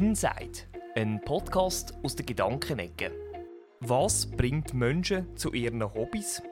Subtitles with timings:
[0.00, 0.60] Inside,
[0.94, 3.12] ein Podcast aus der Gedankenecke.
[3.80, 6.42] Was bringt Menschen zu ihren Hobbys?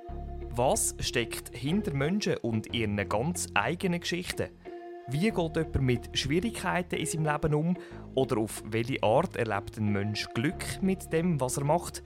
[0.50, 4.50] Was steckt hinter Menschen und ihren ganz eigenen Geschichten?
[5.08, 7.76] Wie geht jemand mit Schwierigkeiten in seinem Leben um?
[8.14, 12.02] Oder auf welche Art erlebt ein Mensch Glück mit dem, was er macht?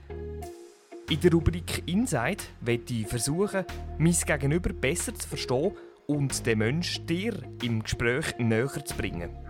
[1.09, 3.65] In der Rubrik Inside werde ich versuchen,
[3.97, 5.73] mein Gegenüber besser zu verstehen
[6.07, 9.42] und den Menschen dir im Gespräch näher zu bringen.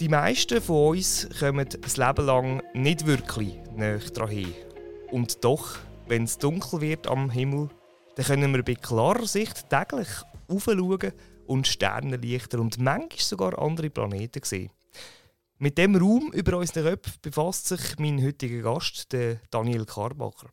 [0.00, 4.52] Die meisten von uns kommen das Leben lang nicht wirklich näher daran.
[5.12, 7.68] Und doch, wenn es dunkel wird am Himmel,
[8.16, 10.08] dann können wir bei klarer Sicht täglich
[10.48, 11.12] aufschauen
[11.46, 14.70] und Sternenlichter und manchmal sogar andere Planeten sehen.
[15.58, 20.48] Mit dem Raum über unseren Köpfen befasst sich mein heutiger Gast, der Daniel Karbacher.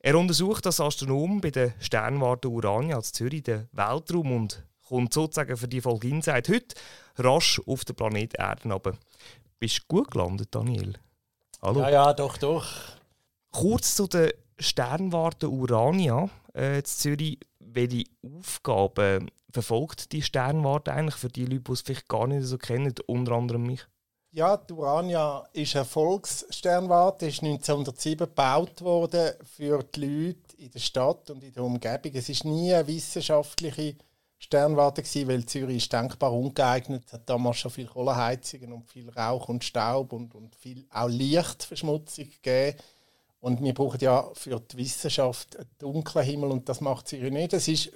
[0.00, 5.56] Er untersucht als Astronom bei der Sternwarte Urania in Zürich den Weltraum und kommt sozusagen
[5.56, 6.76] für die Folge Inside heute
[7.18, 8.92] rasch auf den Planet Erde runter.
[9.58, 10.94] Bist du gut gelandet, Daniel?
[11.62, 11.80] Hallo?
[11.80, 12.66] Ja, ja, doch, doch.
[13.52, 17.38] Kurz zu der Sternwarte Urania äh, in Zürich.
[17.58, 22.58] Welche Aufgaben verfolgt die Sternwarte eigentlich für die Leute, die es vielleicht gar nicht so
[22.58, 23.86] kennen, unter anderem mich?
[24.30, 30.78] Ja, die Urania ist eine Volkssternwarte, ist 1907 gebaut worden für die Leute in der
[30.78, 32.12] Stadt und in der Umgebung.
[32.14, 33.96] Es ist nie eine wissenschaftliche
[34.38, 37.12] Sternwarte gewesen, weil Zürich ist denkbar ungeeignet.
[37.12, 42.30] Hat damals schon viel Kohleheizungen und viel Rauch und Staub und, und viel auch Lichtverschmutzung
[42.30, 42.78] gegeben.
[43.40, 47.52] Und wir brauchen ja für die Wissenschaft einen dunklen Himmel und das macht Zürich nicht.
[47.52, 47.92] Es ist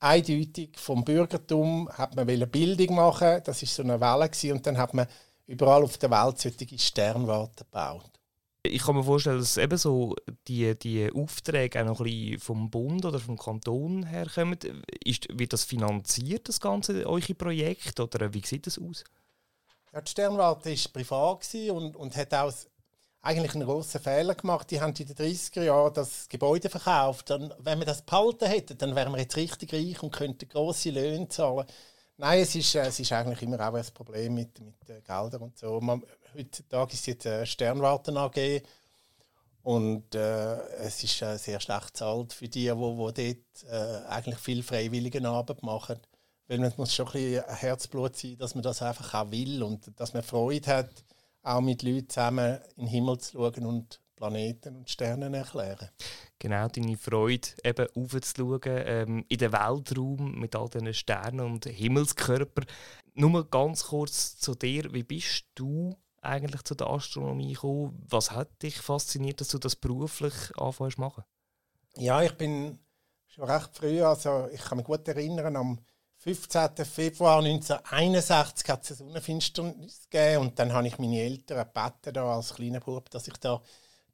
[0.00, 4.78] eindeutig vom Bürgertum hat man Bildung machen, das ist so eine Welle gewesen, und dann
[4.78, 5.06] hat man
[5.46, 8.17] überall auf der Welt solche Sternwarten gebaut.
[8.62, 10.16] Ich kann mir vorstellen, dass eben so
[10.48, 14.58] die, die Aufträge auch noch ein bisschen vom Bund oder vom Kanton herkommen.
[15.04, 19.04] Ist, wird das finanziert, das ganze eure Projekt, oder wie sieht das aus?
[19.92, 22.52] Ja, die Sternwarte war privat und, und hat auch
[23.22, 24.70] eigentlich einen grossen Fehler gemacht.
[24.70, 27.30] Die haben in den 30er Jahren das Gebäude verkauft.
[27.30, 30.90] Und wenn wir das behalten hätten, dann wären wir jetzt richtig reich und könnten grosse
[30.90, 31.66] Löhne zahlen.
[32.16, 35.56] Nein, es ist, es ist eigentlich immer auch ein Problem mit, mit den Geldern und
[35.56, 35.80] so.
[35.80, 36.02] Man,
[36.36, 38.62] heutzutage ist jetzt eine Sternwarten AG
[39.62, 44.62] und äh, es ist äh, sehr schlecht bezahlt für die, die, dort äh, eigentlich viel
[44.62, 45.98] freiwillige Arbeit machen.
[46.46, 49.92] Weil es muss schon ein bisschen Herzblut sein, dass man das einfach auch will und
[50.00, 51.04] dass man Freude hat,
[51.42, 55.90] auch mit Leuten zusammen in den Himmel zu schauen und Planeten und Sterne erklären.
[56.38, 62.66] Genau, deine Freude, eben aufzuschauen ähm, in den Weltraum mit all diesen Sternen und Himmelskörpern.
[63.14, 68.04] Nur ganz kurz zu dir, wie bist du eigentlich zu der Astronomie gekommen?
[68.08, 71.24] Was hat dich fasziniert, dass du das beruflich anfängst zu machen?
[71.96, 72.78] Ja, ich bin
[73.26, 75.78] schon recht früh, also ich kann mich gut erinnern, am
[76.18, 76.84] 15.
[76.84, 82.34] Februar 1961 hat es eine Sonnenfinsternis gegeben und dann habe ich meine Eltern gebeten, da
[82.34, 83.62] als kleiner Bub, dass ich da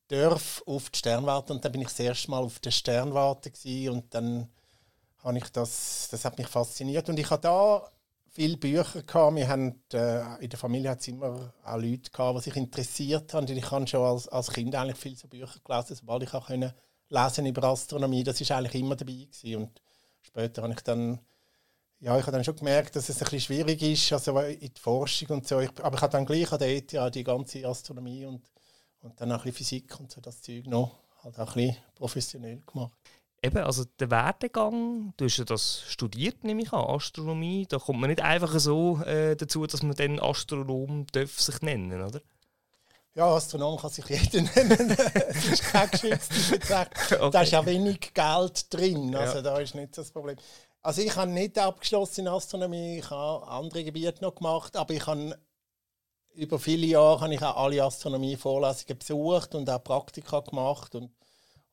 [0.09, 3.51] darf auf die Sternwarte und dann bin ich das erste Mal auf der Sternwarte
[3.91, 4.49] und dann
[5.23, 7.91] habe ich das, das hat mich fasziniert und ich habe da
[8.35, 9.37] viele Bücher gehabt.
[9.37, 13.33] Wir haben, äh, in der Familie hat es immer auch Leute gehabt, die sich interessiert
[13.33, 13.49] haben.
[13.49, 16.73] Ich habe schon als, als Kind eigentlich viele so Bücher gelesen, sobald ich auch können
[17.09, 18.25] lesen über Astronomie.
[18.25, 19.57] Das ist eigentlich immer dabei gewesen.
[19.57, 19.81] Und
[20.23, 21.21] später habe ich dann
[22.01, 24.81] ja, ich habe dann schon gemerkt, dass es ein bisschen schwierig ist, also in die
[24.81, 25.61] Forschung und so.
[25.61, 28.43] Ich, aber ich habe dann gleich an der ETH die ganze Astronomie und
[29.05, 31.77] und dann auch ein bisschen Physik und so das Zeug noch halt auch ein bisschen
[31.95, 32.97] professionell gemacht.
[33.45, 38.01] Eben, also der Werdegang, du hast ja das studiert, nehme ich an, Astronomie, da kommt
[38.01, 42.23] man nicht einfach so äh, dazu, dass man dann Astronom darf sich nennen, oder?
[43.15, 44.97] Ja, Astronom kann sich jeder nennen.
[45.29, 47.31] es ist kein geschütztes okay.
[47.31, 49.43] Da ist ja wenig Geld drin, also ja.
[49.43, 50.37] da ist nicht das Problem.
[50.81, 55.07] Also ich habe nicht abgeschlossen in Astronomie, ich habe andere Gebiete noch gemacht, aber ich
[55.07, 55.39] habe
[56.35, 61.11] über viele Jahre habe ich auch alle Astronomie-Vorlesungen besucht und auch Praktika gemacht und,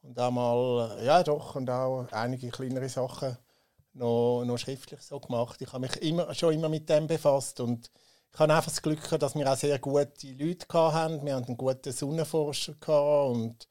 [0.02, 3.38] und auch mal, ja doch, und auch einige kleinere Sachen
[3.94, 5.62] noch, noch schriftlich so gemacht.
[5.62, 7.90] Ich habe mich immer, schon immer mit dem befasst und
[8.34, 11.26] ich habe einfach das Glück dass wir auch sehr gute Leute hatten.
[11.26, 13.68] Wir hatten einen guten Sonnenforscher und,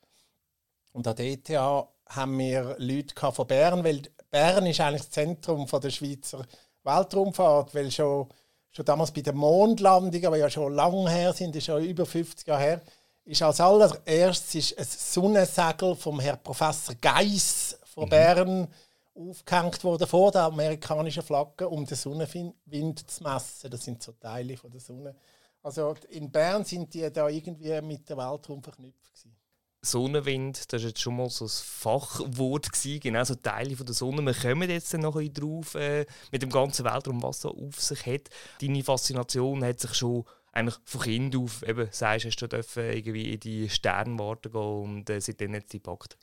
[0.92, 5.66] und an der ETH haben wir Leute von Bern, weil Bern ist eigentlich das Zentrum
[5.66, 6.44] der Schweizer
[6.82, 8.28] Weltraumfahrt, weil schon
[8.72, 12.46] schon damals bei der Mondlandung, aber ja schon lange her sind, ist schon über 50
[12.46, 12.82] Jahre her,
[13.30, 18.10] ist als allererstes ein Sonnensegel vom Herrn Professor Geiss von mhm.
[18.10, 18.68] Bern
[19.14, 23.70] aufgehängt worden vor der amerikanischen Flagge, um den Sonnenwind zu messen.
[23.70, 25.14] Das sind so Teile von der Sonne.
[25.62, 29.36] Also in Bern sind die da irgendwie mit der Weltraum verknüpft gewesen.
[29.82, 33.94] Sonnenwind, das war jetzt schon mal so ein Fachwort, gewesen, genau so Teile von der
[33.94, 34.22] Sonne.
[34.22, 38.04] Wir kommen jetzt noch ein drauf, äh, mit dem ganzen Weltraum, was so auf sich
[38.06, 38.28] hat.
[38.60, 43.32] Deine Faszination hat sich schon eigentlich von Kind auf eben sagst, hast du dürfen irgendwie
[43.34, 46.16] in die Sternwarte gehen und äh, seitdem hat es gepackt?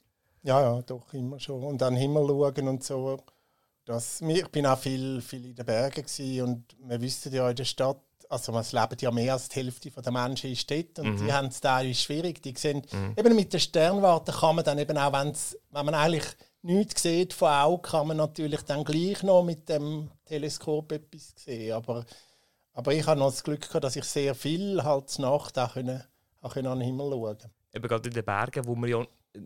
[0.43, 1.63] Ja, ja, doch, immer schon.
[1.63, 3.17] Und an den Himmel schauen und so.
[3.85, 6.05] Das, ich bin auch viel, viel in den Bergen
[6.43, 9.89] und wir wissen ja in der Stadt, also es leben ja mehr als die Hälfte
[9.89, 11.25] der Menschen in Städten und mhm.
[11.25, 12.41] die haben es teilweise schwierig.
[12.43, 13.13] Die sehen, mhm.
[13.17, 16.25] eben mit der Sternwarte kann man dann eben auch, wenn's, wenn man eigentlich
[16.61, 21.73] nichts sieht von Augen, kann man natürlich dann gleich noch mit dem Teleskop etwas sehen.
[21.73, 22.05] Aber,
[22.77, 26.03] aber ich habe noch das Glück gehabt, dass ich sehr viel halt Nacht auch, können,
[26.41, 27.49] auch können an den Himmel schauen konnte.
[27.73, 29.03] Eben gerade in den Bergen, wo man ja,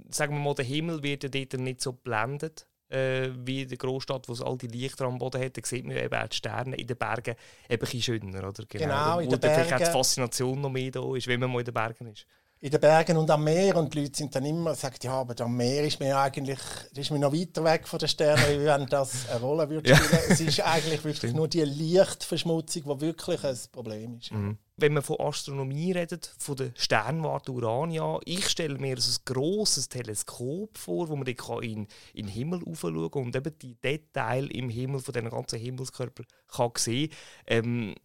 [0.10, 3.78] sagen wir mal, der Himmel wird ja dort nicht so blendet äh, wie in der
[3.78, 6.36] Großstadt, wo es all die Lichter am Boden hat, da sieht man eben auch die
[6.36, 7.36] Sterne in den Bergen
[7.70, 8.50] eben ein schöner.
[8.50, 8.66] Oder?
[8.68, 9.66] Genau, genau in den Bergen.
[9.66, 12.28] vielleicht die Faszination noch mehr da ist, wenn man mal in den Bergen ist
[12.62, 15.40] in den Bergen und am Meer und die Leute sind dann immer sagt ja aber
[15.44, 16.60] am Meer ist mir eigentlich
[16.96, 19.96] ist mir noch weiter weg von den Sternen wie wenn das eine Rolle würde ja.
[19.96, 21.36] spielen es ist eigentlich wirklich Stimmt.
[21.36, 24.60] nur die Lichtverschmutzung die wirklich ein Problem ist mhm.
[24.78, 29.90] wenn man von Astronomie redet von der Sternwarte Urania ich stelle mir so ein grosses
[29.90, 34.70] Teleskop vor wo man dann in, in den Himmel schauen und eben die Details im
[34.70, 37.10] Himmel von den ganzen Himmelskörper kann sehen
[37.48, 37.96] ähm,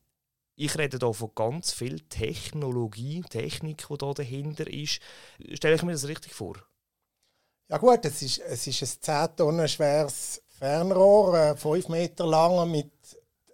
[0.56, 5.00] ich rede hier von ganz viel Technologie, Technik, die da dahinter ist.
[5.52, 6.56] Stelle ich mir das richtig vor?
[7.68, 12.70] Ja gut, es ist, es ist ein 10 Tonnen schweres Fernrohr, 5 äh, Meter lang
[12.70, 12.92] mit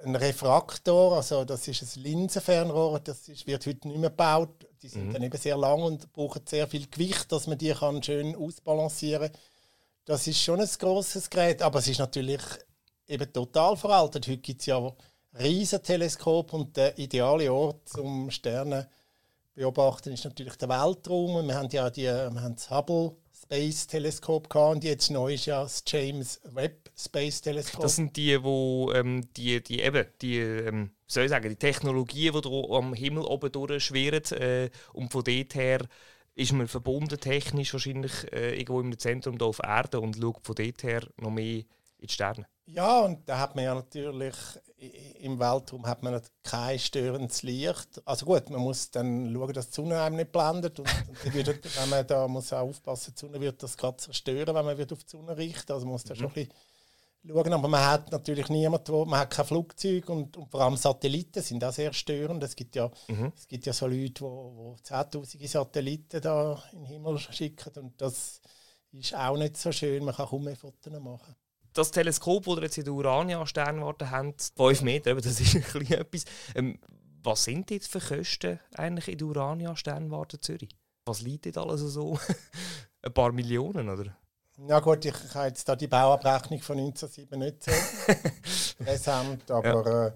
[0.00, 4.66] einem Refraktor, also das ist ein Linsenfernrohr, das ist, wird heute nicht mehr gebaut.
[4.82, 5.12] Die sind mhm.
[5.12, 9.30] dann eben sehr lang und brauchen sehr viel Gewicht, dass man die kann schön ausbalancieren
[9.32, 9.40] kann.
[10.04, 12.42] Das ist schon ein grosses Gerät, aber es ist natürlich
[13.06, 14.26] eben total veraltet.
[14.26, 14.92] Heute gibt es ja
[15.38, 18.88] Riesenteleskop und der ideale Ort zum Sterne
[19.54, 21.46] beobachten ist natürlich der Weltraum.
[21.46, 25.62] Wir haben ja die, wir haben das Hubble Space Teleskop und jetzt neu ist ja
[25.62, 27.82] das James Webb Space Teleskop.
[27.82, 32.40] Das sind die, wo ähm, die, die eben die ähm, soll ich sagen, die Technologien,
[32.40, 35.80] die am Himmel oben durchschwirren äh, und von dort her
[36.34, 40.54] ist man verbunden technisch wahrscheinlich äh, irgendwo im Zentrum da auf Erde und schaut von
[40.54, 41.58] dort her noch mehr
[41.98, 42.46] in die Sterne.
[42.66, 44.34] Ja, und da hat man ja natürlich
[45.20, 48.02] im Weltraum hat man kein störendes Licht.
[48.04, 50.80] Also gut, man muss dann schauen, dass die Sonne einem nicht blendet.
[50.80, 50.88] Und,
[51.24, 51.48] und wird,
[51.80, 54.92] wenn man da muss auch aufpassen, die Sonne wird das gerade zerstören, wenn man wird
[54.92, 55.72] auf die Sonne richten.
[55.72, 56.18] Also man muss da mhm.
[56.18, 56.52] schon ein bisschen
[57.28, 57.52] schauen.
[57.52, 61.42] Aber man hat natürlich niemanden, wo, man hat kein Flugzeug und, und, vor allem Satelliten
[61.42, 62.42] sind auch sehr störend.
[62.42, 63.32] Es gibt ja, mhm.
[63.36, 68.40] es gibt ja so Leute, die 10'000 Satelliten da in den Himmel schicken und das
[68.90, 70.04] ist auch nicht so schön.
[70.04, 71.36] Man kann kaum mehr Fotos machen
[71.72, 75.98] das Teleskop, das wir jetzt in der Urania-Sternwarte haben, 5 Meter, das ist ein bisschen
[75.98, 76.24] etwas.
[76.54, 76.78] Ähm,
[77.22, 80.70] was sind jetzt für Kosten eigentlich in der Urania-Sternwarte Zürich?
[81.04, 82.18] Was liegt dort alles so?
[83.02, 84.16] ein paar Millionen, oder?
[84.68, 87.72] Ja gut, ich, habe jetzt da die Bauabrechnung von 1907 nicht so
[88.84, 90.06] präsent, aber ja.
[90.06, 90.12] äh,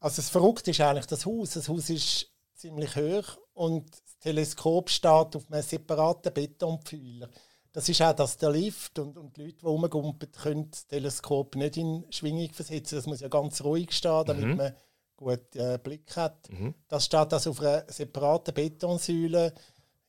[0.00, 1.50] also das Verrückte ist eigentlich das Haus.
[1.50, 7.28] Das Haus ist ziemlich hoch und das Teleskop steht auf einem separaten Betonpfeiler
[7.72, 11.54] das ist auch, dass der Lift und, und die Leute, die rumgumpen, können das Teleskop
[11.56, 12.96] nicht in Schwingung versetzen.
[12.96, 14.56] Das muss ja ganz ruhig stehen, damit mhm.
[14.56, 14.74] man
[15.16, 16.50] gut äh, Blick hat.
[16.50, 16.74] Mhm.
[16.88, 19.54] Das steht also auf einer separaten Betonsäule.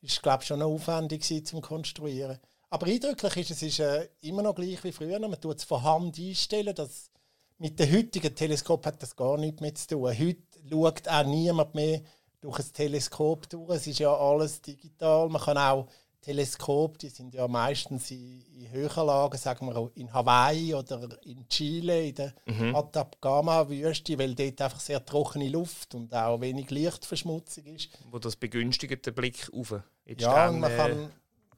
[0.01, 2.39] Ist, glaube ich, schon aufwendig zum Konstruieren.
[2.71, 5.19] Aber eindrücklich ist es ist, äh, immer noch gleich wie früher.
[5.19, 6.73] Man tut es von Hand einstellen.
[6.73, 7.11] Das,
[7.59, 10.17] mit dem heutigen Teleskop hat das gar nichts mehr zu tun.
[10.17, 12.01] Heute schaut auch niemand mehr
[12.39, 13.75] durch ein Teleskop durch.
[13.75, 15.29] Es ist ja alles digital.
[15.29, 15.87] Man kann auch
[16.21, 21.17] Teleskop, die sind ja meistens in, in höheren Lagen, sagen wir auch in Hawaii oder
[21.23, 22.75] in Chile, in der mhm.
[22.75, 27.89] Atacama-Wüste, weil dort einfach sehr trockene Luft und auch wenig Lichtverschmutzung ist.
[28.11, 29.71] Wo das begünstigt den Blick auf
[30.05, 31.11] in die ja, Sterne und, man kann,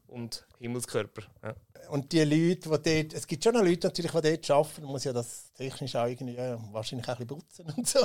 [0.08, 1.24] und Himmelskörper.
[1.44, 1.56] Ja.
[1.90, 4.92] Und die Leute, die dort, es gibt schon noch Leute natürlich, die dort arbeiten, man
[4.92, 8.00] muss ja das technisch auch irgendwie, ja, wahrscheinlich auch ein bisschen putzen und so,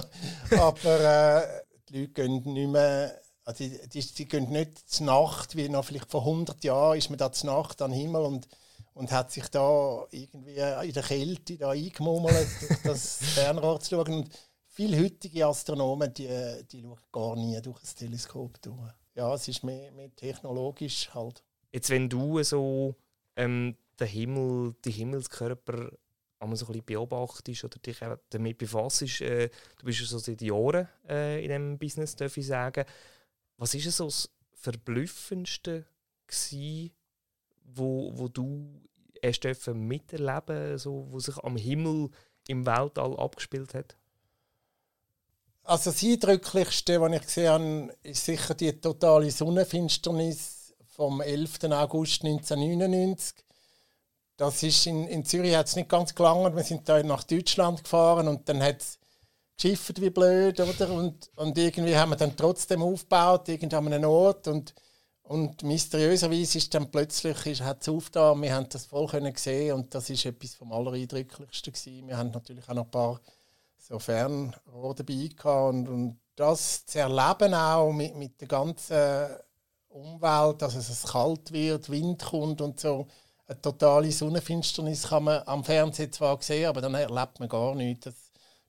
[0.58, 5.56] aber äh, die Leute gehen nicht mehr also die, die, die gehen nicht zur Nacht,
[5.56, 8.46] wie noch vielleicht vor 100 Jahren ist man da zur Nacht am Himmel und,
[8.92, 14.12] und hat sich da irgendwie in der Kälte da eingemummelt, durch das Fernrohr zu schauen.
[14.12, 14.30] Und
[14.66, 16.28] viele heutige Astronomen, die,
[16.70, 18.92] die schauen gar nie durch das Teleskop durch.
[19.14, 21.42] Ja, es ist mehr, mehr technologisch halt.
[21.72, 22.96] Jetzt, wenn du so
[23.34, 25.90] ähm, den Himmel, die Himmelskörper
[26.38, 30.42] einmal so ein bisschen beobachtest oder dich damit befasst, äh, du bist ja so seit
[30.42, 32.84] Jahren äh, in diesem Business, darf ich sagen.
[33.58, 35.84] Was ist so das Verblüffendste,
[36.26, 36.92] gewesen,
[37.64, 38.82] wo, wo du
[39.24, 42.10] hast miterleben so, wo sich am Himmel
[42.46, 43.96] im Weltall abgespielt hat?
[45.64, 51.64] Also das Eindrücklichste, was ich gesehen habe, ist sicher die totale Sonnenfinsternis vom 11.
[51.64, 53.44] August 1999.
[54.36, 56.56] Das ist in, in Zürich hat es nicht ganz gelangt.
[56.56, 58.97] Wir sind da nach Deutschland gefahren und dann hat es
[59.58, 60.90] geschifft wie blöd, oder?
[60.90, 64.74] Und, und irgendwie haben wir dann trotzdem aufgebaut, irgendwann an einem Ort und
[65.28, 69.74] und mysteriöserweise ist dann plötzlich ist, hat es aufgetan, wir haben das voll können sehen
[69.74, 72.08] und das ist etwas vom Allereindrücklichsten gewesen.
[72.08, 73.20] Wir haben natürlich auch noch ein paar
[73.76, 79.36] so Fernrohr dabei gehabt und, und das zu erleben auch mit, mit der ganzen
[79.88, 83.06] Umwelt, dass es kalt wird, Wind kommt und so,
[83.46, 88.04] eine totale Sonnenfinsternis kann man am Fernsehen zwar sehen, aber dann erlebt man gar nichts.
[88.04, 88.14] Das,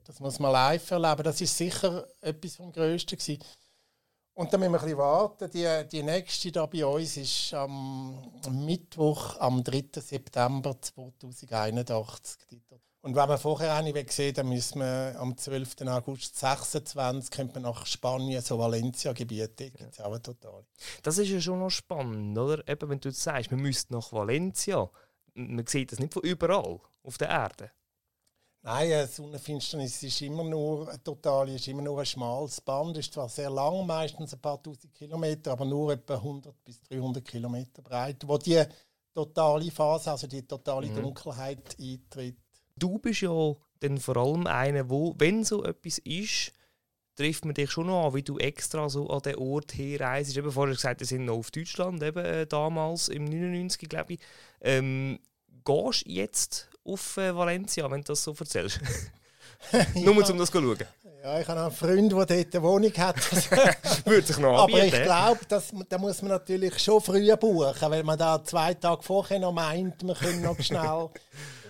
[0.09, 1.21] das muss man live erleben.
[1.21, 3.43] Das ist sicher etwas vom Größten gewesen.
[4.33, 5.51] Und dann müssen wir ein bisschen warten.
[5.51, 8.19] Die, die nächste da bei uns ist am
[8.65, 9.83] Mittwoch, am 3.
[10.01, 12.39] September 2081.
[13.01, 15.81] Und wenn man vorher eine sehen dann müssen wir am 12.
[15.85, 20.65] August 26 könnte nach Spanien, so Valencia-Gebiet, da gibt es auch total.
[21.03, 22.67] Das ist ja schon noch spannend, oder?
[22.67, 24.89] Eben, wenn du sagst, man müsste nach Valencia,
[25.35, 27.71] man sieht das nicht von überall auf der Erde.
[28.71, 32.95] Nein, eine Sonnenfinsternis ist immer nur total, ist immer nur ein schmales Band.
[32.97, 37.25] Ist zwar sehr lang, meistens ein paar tausend Kilometer, aber nur etwa 100 bis 300
[37.25, 38.63] Kilometer breit, wo die
[39.11, 41.01] totale Phase, also die totale mhm.
[41.01, 42.37] Dunkelheit eintritt.
[42.75, 46.53] Du bist ja dann vor allem einer, wo, wenn so etwas ist,
[47.15, 50.37] trifft man dich schon noch an, wie du extra so an den Ort herreist.
[50.37, 54.19] Eben vorher gesagt, wir sind noch auf Deutschland, eben äh, damals im 99, glaube ich.
[54.61, 55.17] Ähm,
[55.65, 58.79] gehst jetzt auf äh, Valencia, wenn du das so erzählst?
[59.95, 60.77] Nur um das zu schauen.
[61.21, 63.15] Ja, ich habe einen Freund, der dort eine Wohnung hat.
[64.05, 64.63] Würde sich noch.
[64.63, 69.03] Aber ich glaube, da muss man natürlich schon früh buchen, wenn man da zwei Tage
[69.03, 71.09] vorher noch meint, wir können noch schnell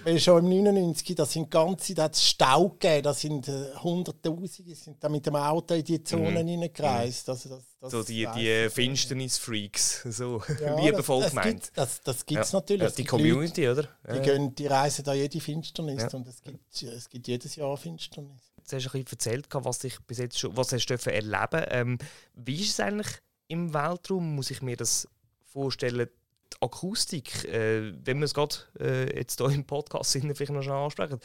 [0.03, 3.75] weil schon im 99, da sind ganze, da hat es Stau gegeben, da sind äh,
[3.81, 6.47] Hunderttausende, sind da mit dem Auto in die Zonen mhm.
[6.47, 7.27] hineingereist.
[7.27, 7.31] Mhm.
[7.31, 11.71] Also das, das so die, die Finsternis-Freaks, so ja, liebevoll das, gemeint.
[11.75, 12.59] Das, das gibt es ja.
[12.59, 12.89] natürlich.
[12.89, 14.15] Ja, die Community, Leute, oder?
[14.15, 18.48] Die, gehen, die reisen da jede Finsternis und es gibt, es gibt jedes Jahr Finsternis.
[18.69, 21.97] Du hast ein bisschen erzählt, was dich bis jetzt schon, was hast du erleben ähm,
[22.35, 23.07] Wie ist es eigentlich
[23.47, 24.35] im Weltraum?
[24.35, 25.07] Muss ich mir das
[25.43, 26.07] vorstellen?
[26.51, 30.63] die Akustik, äh, wenn wir es gerade äh, jetzt hier im Podcast sind, vielleicht noch
[30.63, 31.19] schon ansprechen,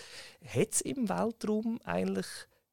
[0.47, 2.27] hat es im Weltraum eigentlich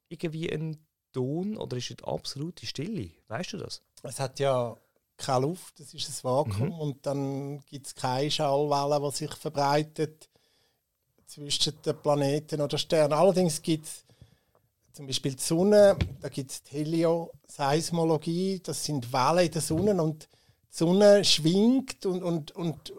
[0.09, 3.11] irgendwie einen Ton oder ist es absolute Stille?
[3.27, 3.81] Weißt du das?
[4.03, 4.75] Es hat ja
[5.17, 6.79] keine Luft, es ist ein Vakuum mhm.
[6.79, 10.29] und dann gibt es keine Schallwelle, die sich verbreitet
[11.25, 13.13] zwischen den Planeten oder Sternen.
[13.13, 14.05] Allerdings gibt es
[14.93, 20.24] zum Beispiel die Sonne, da gibt es Helioseismologie, das sind Wellen in der Sonne und
[20.24, 22.93] die Sonne schwingt und, und, und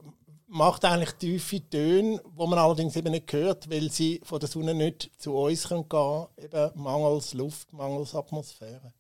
[0.47, 4.75] macht eigentlich tiefe Töne, wo man allerdings eben nicht hört, weil sie von der Sonne
[4.75, 8.93] nicht zu uns gehen können, eben mangels Luft, mangels Atmosphäre.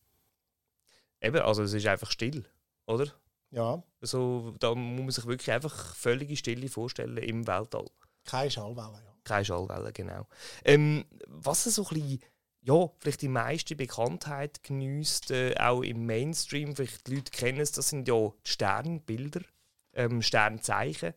[1.20, 2.44] Eben, also es ist einfach still,
[2.86, 3.06] oder?
[3.50, 3.82] Ja.
[4.00, 7.86] Also, da muss man sich wirklich einfach völlige Stille vorstellen im Weltall.
[8.24, 9.14] Keine Schallwelle, ja.
[9.24, 10.26] Keine Schallwelle, genau.
[10.64, 12.22] Ähm, was so ein bisschen
[12.64, 16.76] ja, vielleicht die meiste Bekanntheit genießt, äh, auch im Mainstream.
[16.76, 19.40] Vielleicht die Leute kennen es, das sind ja die Sternbilder,
[19.94, 21.14] ähm, Sternzeichen.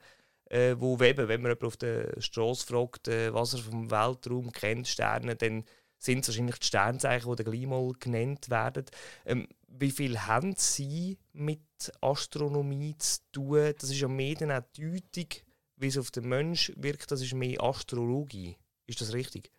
[0.47, 4.51] Äh, wo eben, wenn man jemanden auf der Straße fragt, äh, was er vom Weltraum
[4.51, 5.65] kennt, Sterne, dann
[5.97, 8.85] sind es wahrscheinlich die Sternzeichen, die dann gleich mal genannt werden.
[9.25, 11.61] Ähm, wie viel haben Sie mit
[11.99, 13.73] Astronomie zu tun?
[13.79, 15.27] Das ist ja mehr dann auch Deutung,
[15.77, 18.55] wie es auf den Mensch wirkt, das ist mehr Astrologie.
[18.85, 19.51] Ist das richtig?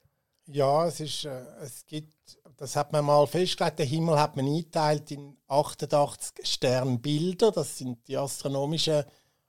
[0.47, 4.47] Ja, es ist, äh, es gibt, das hat man mal festgelegt, den Himmel hat man
[4.47, 9.05] eingeteilt in 88 Sternbilder, das sind die astronomischen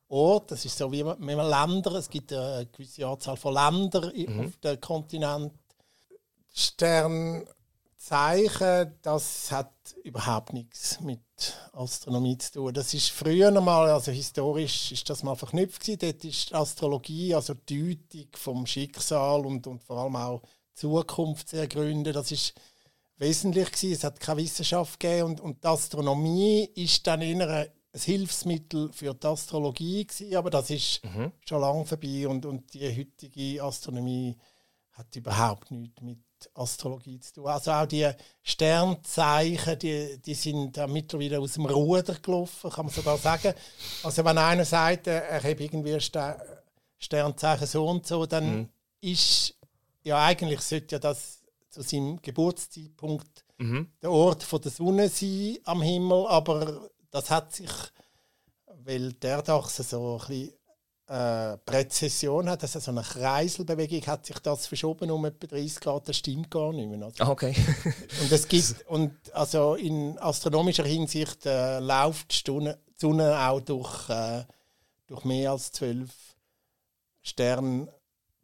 [0.09, 4.11] Orte, das ist so wie man, man Länder, es gibt eine gewisse Anzahl von Ländern
[4.15, 4.47] mhm.
[4.47, 5.53] auf dem Kontinent.
[6.53, 7.45] Sternzeichen,
[9.03, 9.73] das hat
[10.03, 11.21] überhaupt nichts mit
[11.73, 12.73] Astronomie zu tun.
[12.73, 15.99] Das ist früher mal, also historisch ist das mal verknüpft gewesen.
[15.99, 20.41] Dort ist Astrologie, also die Deutung vom Schicksal und, und vor allem auch
[20.77, 22.13] Zukunft zu ergründen.
[22.13, 22.53] Das ist
[23.17, 23.93] wesentlich gewesen.
[23.93, 27.69] Es hat keine Wissenschaft gegeben und, und die Astronomie ist dann eher ein
[27.99, 31.31] Hilfsmittel für die Astrologie gewesen, aber das ist mhm.
[31.47, 34.35] schon lange vorbei und, und die heutige Astronomie
[34.91, 36.19] hat überhaupt nichts mit
[36.53, 37.47] Astrologie zu tun.
[37.47, 38.09] Also auch die
[38.43, 43.53] Sternzeichen, die, die sind mittlerweile aus dem Ruder gelaufen, kann man sogar sagen.
[44.03, 45.97] Also wenn einer sagt, er hat irgendwie
[46.99, 48.69] Sternzeichen so und so, dann mhm.
[49.01, 49.56] ist
[50.07, 53.91] ja, eigentlich sollte ja das zu seinem Geburtszeitpunkt mhm.
[54.01, 57.71] der Ort von der Sonne sein am Himmel, aber das hat sich,
[58.83, 60.53] weil der Dachse so ein bisschen
[61.07, 66.07] äh, Präzision hat, also so eine Kreiselbewegung, hat sich das verschoben um etwa 30 Grad,
[66.07, 67.05] das stimmt gar nicht mehr.
[67.05, 67.53] Also, ah, okay.
[68.21, 73.59] und es gibt, und also in astronomischer Hinsicht äh, läuft die Sonne, die Sonne auch
[73.59, 74.45] durch, äh,
[75.07, 76.11] durch mehr als zwölf
[77.21, 77.89] Sterne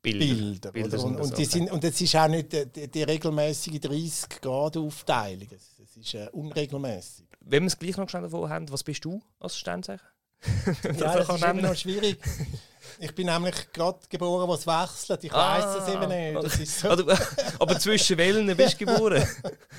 [0.03, 0.71] Bilder.
[0.71, 4.75] Bilder und, und, die sind, und es ist auch nicht die, die regelmäßige 30 Grad
[4.75, 5.47] Aufteilung.
[5.51, 7.25] Es ist äh, unregelmäßig.
[7.39, 10.05] Wenn wir es gleich noch schnell davon haben, was bist du als Sternzeichen?
[10.83, 12.19] ja, das, das ist immer noch schwierig.
[12.99, 15.23] Ich bin nämlich gerade geboren, wo es wechselt.
[15.23, 16.43] Ich ah, weiß es eben nicht.
[16.43, 16.89] Das ist so.
[17.59, 19.25] aber zwischen Wellen bist du geboren?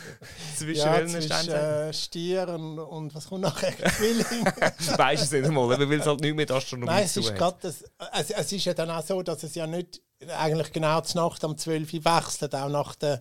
[0.56, 3.74] zwischen ja, Wellen zwischen äh, Stier und, und, was kommt nachher?
[3.92, 4.44] Zwilling.
[4.44, 7.84] du weißt es nicht einmal, weil es halt nicht mit Astronomie Nein, es ist das,
[8.18, 10.00] es, es ist ja dann auch so, dass es ja nicht
[10.30, 13.20] eigentlich genau zur Nacht um 12 Uhr wechselt, auch nach der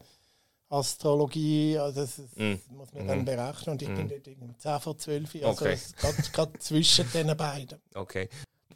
[0.70, 2.54] Astrologie, also das, mm.
[2.70, 3.26] muss man dann mm.
[3.26, 3.74] berechnen.
[3.74, 3.96] Und ich mm.
[3.96, 5.78] bin dort irgendwie 10 vor 12 Uhr, also okay.
[6.32, 7.80] gerade zwischen den beiden.
[7.94, 8.28] Okay.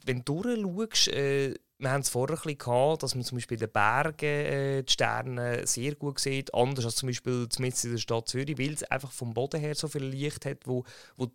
[0.06, 3.56] Wenn du schaust, äh, wir haben es vorher ein bisschen gehabt, dass man zum Beispiel
[3.56, 7.98] in den Bergen äh, die Sterne sehr gut sieht, anders als zum Beispiel in der
[7.98, 10.86] Stadt Zürich, weil es einfach vom Boden her so viel Licht hat, wo,
[11.18, 11.28] wo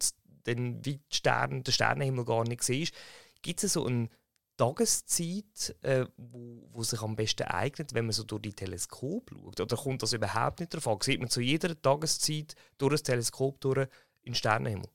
[0.46, 2.94] den, wie der Sternenhimmel gar nicht siehst.
[3.42, 4.08] Gibt es so einen
[4.56, 9.60] Tageszeit, äh, wo, wo sich am besten eignet, wenn man so durch die Teleskop schaut?
[9.60, 10.98] Oder kommt das überhaupt nicht davon?
[11.00, 13.88] Sieht man zu jeder Tageszeit durch das Teleskop durch
[14.22, 14.88] in den Sternenhimmel?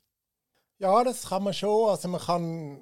[0.79, 1.89] Ja, das kann man schon.
[1.89, 2.81] Also man kann,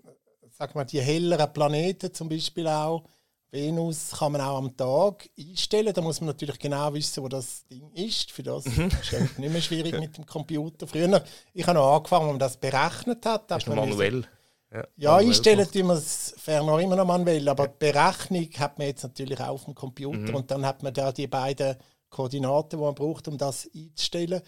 [0.49, 3.05] sag mal, die helleren Planeten zum Beispiel auch,
[3.51, 5.93] Venus kann man auch am Tag einstellen.
[5.93, 8.31] Da muss man natürlich genau wissen, wo das Ding ist.
[8.31, 8.87] Für das mhm.
[8.87, 10.85] ist es nicht mehr schwierig mit dem Computer.
[10.85, 13.49] Früher, ich habe noch angefangen, wenn man das berechnet hat.
[13.49, 14.27] Das ist manuell.
[14.75, 18.87] Ja, ja einstellen tun wir es ferner immer noch manuell, aber die Berechnung hat man
[18.87, 20.35] jetzt natürlich auch auf dem Computer mhm.
[20.35, 21.77] und dann hat man da die beiden
[22.09, 24.41] Koordinaten, die man braucht, um das einzustellen.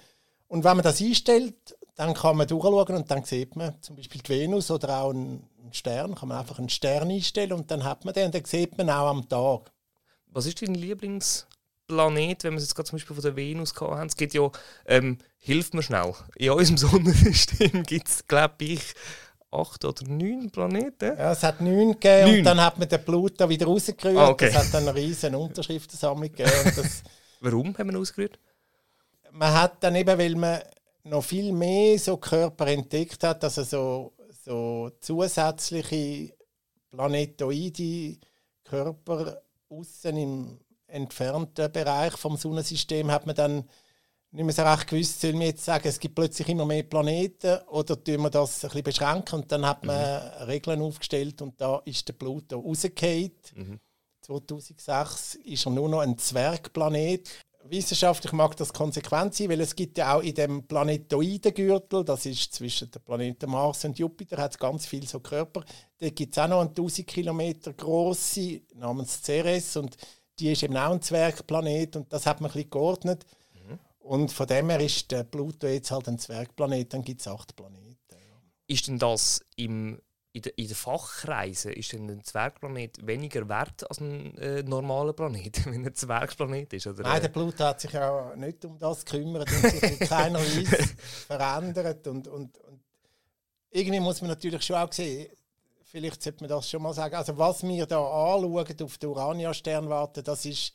[0.48, 4.22] Und wenn man das einstellt, dann kann man durchschauen und dann sieht man zum Beispiel
[4.22, 8.05] die Venus oder auch einen Stern, kann man einfach einen Stern einstellen und dann hat
[8.05, 9.72] man den und dann sieht man auch am Tag.
[10.27, 14.07] Was ist dein Lieblingsplanet, wenn wir es jetzt gerade zum Beispiel von der Venus haben?
[14.07, 14.50] Es gibt ja,
[14.86, 18.93] ähm, hilft mir schnell, in unserem Sonnensystem gibt es, glaube ich,
[19.51, 21.18] acht oder neun Planeten.
[21.18, 22.38] Ja, es hat neun gegeben neun.
[22.39, 24.18] und dann hat man den Pluto wieder rausgerührt.
[24.18, 24.48] Ah, okay.
[24.48, 26.51] Es hat dann eine riesige Unterschriftensammlung gegeben.
[27.39, 28.39] Warum haben wir ausgerührt?
[29.32, 30.62] Man hat dann eben, weil man
[31.03, 36.33] noch viel mehr so Körper entdeckt hat, also so, so zusätzliche
[36.90, 38.18] planetoide
[38.64, 43.70] Körper außen im entfernten Bereich vom Sonnensystem hat man dann
[44.31, 47.59] nicht mehr so recht gewusst, soll man jetzt sagen, es gibt plötzlich immer mehr Planeten
[47.68, 50.44] oder tun wir das ein bisschen beschränken und dann hat man mhm.
[50.44, 53.31] Regeln aufgestellt und da ist der Pluto rausgefallen.
[53.55, 53.79] Mhm.
[54.22, 57.29] 2006 ist er nur noch ein Zwergplanet.
[57.63, 62.53] Wissenschaftlich mag das konsequent sein, weil es gibt ja auch in dem Planetoidengürtel, das ist
[62.53, 65.63] zwischen den Planeten Mars und Jupiter, hat ganz viele so Körper.
[65.98, 69.98] Da gibt es auch noch eine 1000 Kilometer große namens Ceres und
[70.40, 73.25] die ist eben auch ein Zwergplanet und das hat man ein bisschen geordnet.
[74.07, 77.55] Und von dem her ist der Pluto jetzt halt ein Zwergplanet, dann gibt es acht
[77.55, 77.98] Planeten.
[78.65, 84.00] Ist denn das im, in, den in Fachkreisen, ist denn ein Zwergplanet weniger wert als
[84.00, 86.87] ein äh, normaler Planet, wenn er ein Zwergplanet ist?
[86.87, 87.03] Oder?
[87.03, 90.77] Nein, der Pluto hat sich ja nicht um das gekümmert und sich in keiner Weise
[91.27, 92.07] verändert.
[92.07, 92.81] Und, und, und
[93.72, 95.29] irgendwie muss man natürlich schon auch sehen,
[95.83, 100.24] vielleicht sollte man das schon mal sagen, also was wir da anschauen auf der Urania-Sternwarte,
[100.24, 100.74] das ist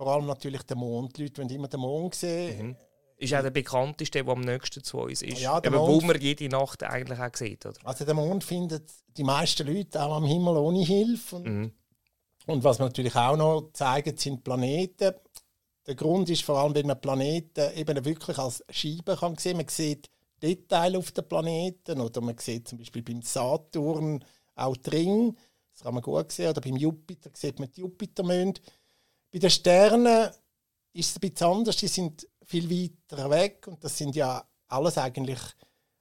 [0.00, 1.18] vor allem natürlich der Mond.
[1.18, 2.68] Die Leute wollen immer den Mond sehen.
[2.68, 2.76] Mhm.
[3.18, 5.42] Ist auch der bekannteste, der am nächsten zu uns ist.
[5.42, 7.66] Ja, Aber wo man jede Nacht eigentlich auch sieht.
[7.66, 7.76] Oder?
[7.84, 11.36] Also der Mond findet die meisten Leute auch am Himmel ohne Hilfe.
[11.36, 11.72] Und, mhm.
[12.46, 15.12] und was man natürlich auch noch zeigen, sind Planeten.
[15.86, 19.58] Der Grund ist vor allem, wenn man Planeten eben wirklich als Scheibe kann sehen.
[19.58, 20.08] Man sieht
[20.42, 25.34] Details auf den Planeten oder man sieht zum Beispiel beim Saturn auch die Ringe.
[25.74, 26.48] Das kann man gut sehen.
[26.48, 28.62] Oder beim Jupiter sieht man die Jupitermonde.
[29.32, 30.30] Bei den Sternen
[30.92, 31.76] ist es ein bisschen anders.
[31.76, 35.38] Die sind viel weiter weg und das sind ja alles eigentlich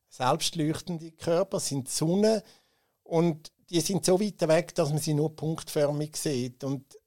[0.09, 2.43] selbstleuchtende Körper, sind Sonne
[3.03, 6.97] und die sind so weit weg, dass man sie nur punktförmig sieht und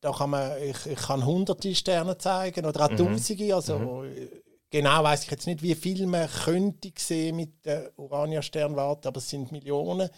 [0.00, 2.96] da kann man, ich, ich kann hunderte Sterne zeigen oder auch mhm.
[2.96, 4.28] tausende, also mhm.
[4.70, 9.28] genau weiß ich jetzt nicht, wie viel man könnte sehen mit der Urania-Sternwarte, aber es
[9.28, 10.08] sind Millionen.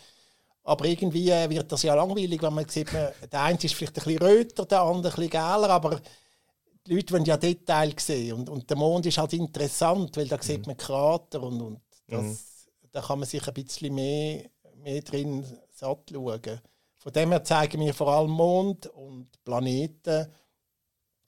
[0.65, 3.99] Aber irgendwie äh, wird das ja langweilig, wenn man sieht, man, der eine ist vielleicht
[3.99, 6.01] ein bisschen röter, der andere ein bisschen gäler, aber
[6.87, 8.33] die Leute wollen ja Details sehen.
[8.33, 10.69] Und, und der Mond ist halt interessant, weil da sieht mhm.
[10.69, 12.89] man Krater und, und das, mhm.
[12.93, 14.45] da kann man sich ein bisschen mehr,
[14.77, 16.61] mehr drin satt schauen.
[16.97, 20.27] Von dem her zeigen wir vor allem Mond und Planeten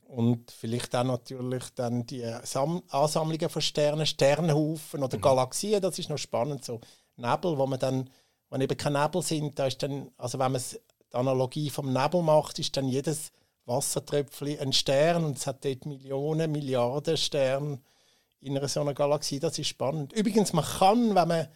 [0.04, 5.20] und vielleicht auch natürlich dann die Sam Ansammlungen von Sternen, Sternhaufen oder mhm.
[5.20, 6.80] Galaxien, das ist noch spannend, so
[7.16, 8.10] Nebel, wo man dann
[8.50, 12.22] wenn eben keine Nebel sind, da ist dann, also wenn man die Analogie vom Nebel
[12.22, 13.32] macht, ist dann jedes
[13.64, 17.80] Wassertröpfchen ein Stern und es hat dort Millionen, Milliarden Sterne
[18.40, 19.40] in einer so einer Galaxie.
[19.40, 20.12] Das ist spannend.
[20.12, 21.48] Übrigens, man kann, wenn man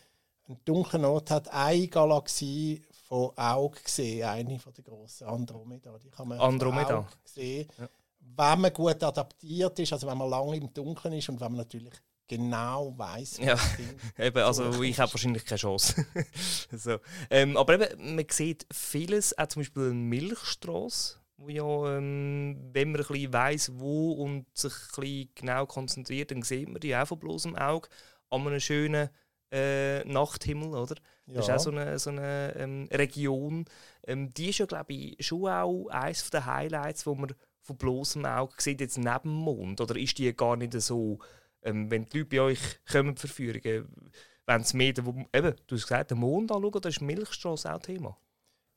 [0.49, 5.97] einen dunklen Ort hat, eine Galaxie von Augen gesehen, eine von der grossen Andromeda.
[5.99, 7.07] Die kann man Andromeda.
[7.25, 7.89] sehen, ja.
[8.21, 11.59] wenn man gut adaptiert ist, also wenn man lange im Dunkeln ist und wenn man
[11.59, 11.95] natürlich
[12.31, 13.39] genau weiß.
[13.39, 13.57] Ja,
[14.19, 16.07] eben, also ich habe wahrscheinlich keine Chance.
[16.73, 16.99] so.
[17.29, 22.93] ähm, aber eben, man sieht vieles, auch zum Beispiel eine Milchstraße, wo ja, ähm, wenn
[22.93, 26.95] man ein bisschen weiss, wo und sich ein bisschen genau konzentriert, dann sieht man die
[26.95, 27.89] auch von bloßem Auge
[28.31, 29.11] an einem schönen
[29.51, 30.95] äh, Nachthimmel, oder?
[31.27, 31.35] Ja.
[31.35, 33.65] Das ist auch so eine, so eine ähm, Region.
[34.07, 38.25] Ähm, die ist ja, glaube ich, schon auch eines der Highlights, wo man von bloßem
[38.25, 39.81] Auge sieht, jetzt neben dem Mond.
[39.81, 41.19] Oder ist die gar nicht so
[41.63, 43.89] ähm, wenn die Leute bei euch kommen, Verführungen,
[44.47, 47.81] wenn es mehr, wo, eben, du hast gesagt, den Mond anschauen, da ist Milchstraße auch
[47.81, 48.17] Thema.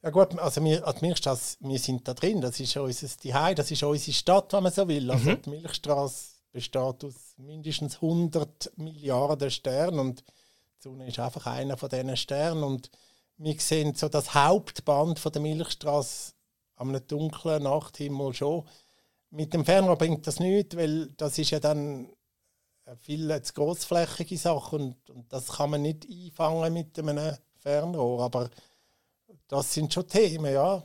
[0.03, 3.71] Ja gut, also wir, die Milchstraße, wir sind da drin, das ist unser Zuhause, das
[3.71, 5.09] ist unsere Stadt, wenn man so will.
[5.09, 5.41] Also mhm.
[5.41, 11.89] die Milchstraße besteht aus mindestens 100 Milliarden Sternen und die Sonne ist einfach einer von
[11.89, 12.91] diesen Sternen und
[13.37, 16.33] wir sehen so das Hauptband von der Milchstraße
[16.75, 18.67] am dunklen Nachthimmel schon.
[19.29, 22.09] Mit dem Fernrohr bringt das nichts, weil das ist ja dann
[23.01, 28.49] viel zu grossflächige Sache und, und, das kann man nicht einfangen mit einem Fernrohr, aber
[29.47, 30.83] das sind schon Themen, ja.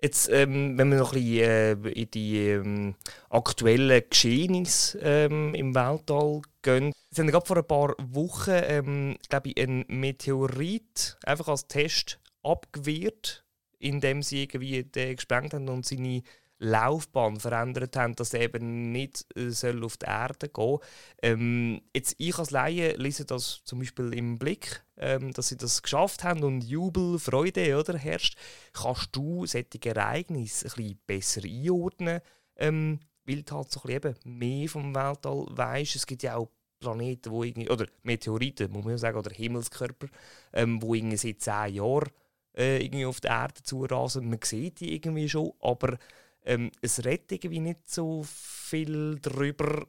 [0.00, 2.94] Jetzt, ähm, wenn wir noch ein bisschen äh, in die ähm,
[3.30, 6.92] aktuellen Geschehnisse ähm, im Weltall gehen.
[7.10, 12.20] Es haben gerade vor ein paar Wochen, ähm, glaube ich, einen Meteorit einfach als Test
[12.42, 13.46] abgewehrt,
[13.78, 16.22] indem sie irgendwie den gesprengt haben und seine
[16.64, 20.78] Laufbahn verändert haben, dass er eben nicht äh, auf die Erde gehen
[21.22, 25.82] ähm, jetzt Ich als Laie lese das zum Beispiel im Blick, ähm, dass sie das
[25.82, 28.38] geschafft haben und Jubel, Freude oder, herrscht.
[28.72, 32.20] Kannst du solche Ereignisse ein bisschen besser einordnen,
[32.56, 35.96] ähm, weil du halt so ein bisschen mehr vom Weltall weißt.
[35.96, 36.50] Es gibt ja auch
[36.80, 40.08] Planeten, wo irgendwie, oder Meteoriten, muss man sagen, oder Himmelskörper,
[40.52, 42.10] ähm, wo irgendwie seit zehn Jahren
[42.56, 44.28] äh, irgendwie auf die Erde zurasen.
[44.28, 45.98] Man sieht die irgendwie schon, aber
[46.44, 49.86] ähm, es redet irgendwie nicht so viel darüber.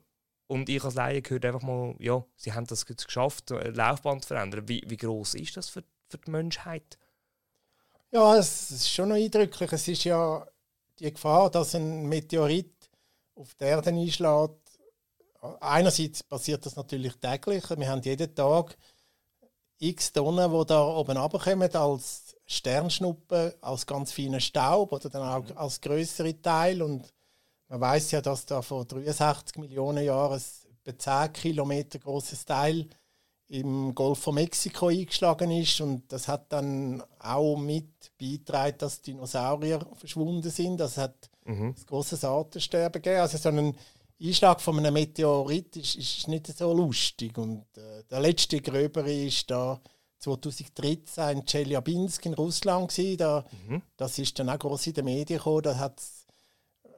[0.47, 4.27] Und ich als Laie gehört einfach mal, ja, sie haben das geschafft, eine Laufbahn zu
[4.27, 4.67] verändern.
[4.67, 6.99] Wie, wie groß ist das für, für die Menschheit?
[8.11, 9.71] Ja, es ist schon noch eindrücklich.
[9.71, 10.45] Es ist ja
[10.99, 12.73] die Gefahr, dass ein Meteorit
[13.35, 14.61] auf die Erde einschlägt.
[15.59, 17.63] Einerseits passiert das natürlich täglich.
[17.69, 18.77] Wir haben jeden Tag
[19.79, 25.49] x Tonnen, die da oben runterkommen als Sternschnuppen als ganz feiner Staub oder dann auch
[25.49, 25.57] mhm.
[25.57, 26.81] als größere Teil.
[26.81, 27.11] Und
[27.67, 30.41] man weiß ja, dass da vor 63 Millionen Jahren
[30.87, 32.87] ein 10 Kilometer großes Teil
[33.47, 39.85] im Golf von Mexiko eingeschlagen ist und das hat dann auch mit beigetragen, dass Dinosaurier
[39.95, 40.77] verschwunden sind.
[40.77, 41.73] Das hat mhm.
[41.75, 43.21] das große Artensterben gegeben.
[43.21, 43.75] Also so ein
[44.21, 49.51] Einschlag von einem Meteorit ist, ist nicht so lustig und äh, der letzte gröbere ist
[49.51, 49.79] da
[50.19, 52.89] 2013 in Chelyabinsk in Russland.
[52.89, 53.17] Gewesen.
[53.17, 53.81] Da, mhm.
[53.97, 55.63] Das ist dann auch groß in den Medien gekommen.
[55.63, 56.25] Da hat's,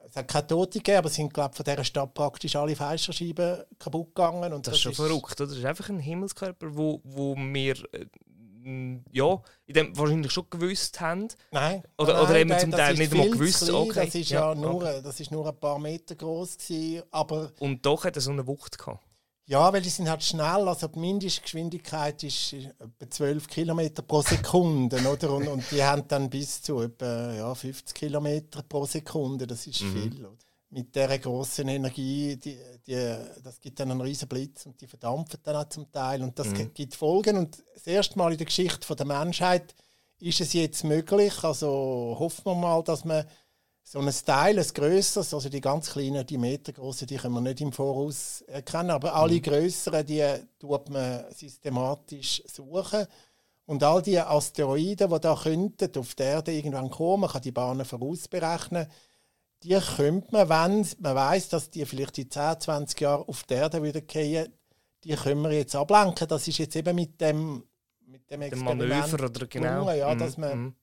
[0.08, 4.14] es hat keine Tote gegeben, aber sind glaub, von dieser Stadt praktisch alle Fensterscheiben kaputt
[4.14, 4.52] gegangen.
[4.52, 5.40] Und das, das ist schon verrückt.
[5.40, 5.50] Oder?
[5.50, 8.06] Das ist einfach ein Himmelskörper, wo, wo wir äh,
[9.12, 11.28] ja, in dem wahrscheinlich schon gewusst haben.
[11.50, 11.82] Nein.
[11.96, 13.70] Oder, nein, oder haben zum Teil nicht einmal gewusst.
[13.70, 14.06] okay.
[14.06, 15.00] Das ist ja, ja nur, okay.
[15.02, 16.56] das ist nur ein paar Meter groß
[17.10, 19.04] aber Und doch hat er so eine Wucht gehabt.
[19.48, 20.68] Ja, weil die sind halt schnell.
[20.68, 25.32] Also die Mindestgeschwindigkeit ist etwa 12 km pro Sekunde, oder?
[25.32, 29.46] Und, und, die haben dann bis zu etwa ja, 50 km pro Sekunde.
[29.46, 29.92] Das ist mhm.
[29.92, 30.26] viel.
[30.26, 30.36] Oder?
[30.68, 35.40] Mit dieser großen Energie, die, die, das gibt dann einen riesen Blitz und die verdampfen
[35.42, 36.22] dann auch zum Teil.
[36.22, 36.74] Und das mhm.
[36.74, 37.38] gibt Folgen.
[37.38, 39.74] Und das erste Mal in der Geschichte der Menschheit
[40.20, 41.42] ist es jetzt möglich.
[41.42, 43.24] Also hoffen wir mal, dass man
[43.90, 47.62] so ein Teil, ein grösseres, also die ganz kleinen, die metergroßen, die können wir nicht
[47.62, 49.42] im Voraus erkennen, aber alle mhm.
[49.42, 50.22] grösseren, die
[50.58, 53.06] tut man systematisch suchen.
[53.64, 57.50] Und all die Asteroiden, die da könnten auf der Erde irgendwann kommen, man kann die
[57.50, 58.86] Bahnen vorausberechnen,
[59.62, 63.56] die könnte man, wenn man weiß, dass die vielleicht in 10, 20 Jahren auf der
[63.58, 64.52] Erde wieder gehen,
[65.02, 66.28] die können wir jetzt ablenken.
[66.28, 67.64] Das ist jetzt eben mit dem,
[68.06, 68.90] mit dem Experiment.
[68.90, 69.90] Manöver oder genau.
[69.90, 70.44] Ja, dass mhm.
[70.44, 70.74] man mhm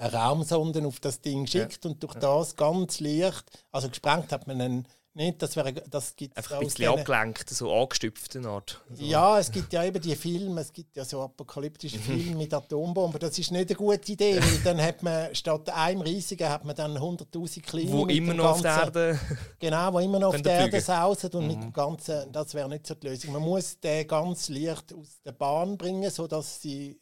[0.00, 1.90] eine Raumsonde auf das Ding schickt ja.
[1.90, 6.36] und durch das ganz leicht, also gesprengt hat man einen nicht, das, wäre, das gibt
[6.36, 8.80] Einfach ein bisschen abgelenkt, so angestüpft Art.
[8.94, 9.04] So.
[9.04, 12.02] Ja, es gibt ja eben die Filme, es gibt ja so apokalyptische mhm.
[12.02, 16.02] Filme mit Atombomben, das ist nicht eine gute Idee, weil dann hat man statt einem
[16.02, 17.90] riesigen hat man dann 100'000 kleine.
[17.90, 19.20] Wo immer noch ganzen, auf der Erde...
[19.58, 21.48] Genau, wo immer noch auf der Erde sausen und mhm.
[21.48, 23.32] mit dem ganzen, das wäre nicht so die Lösung.
[23.32, 27.00] Man muss den ganz leicht aus der Bahn bringen, sodass sie